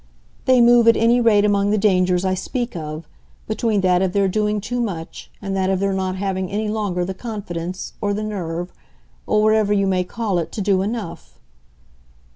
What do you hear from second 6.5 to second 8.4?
longer the confidence, or the